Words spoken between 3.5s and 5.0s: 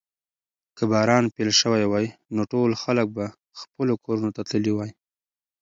خپلو کورونو ته تللي وای.